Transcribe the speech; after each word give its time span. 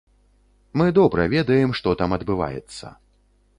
Мы 0.81 0.87
добра 0.99 1.27
ведаем, 1.35 1.77
што 1.81 1.95
там 2.01 2.17
адбываецца. 2.19 2.93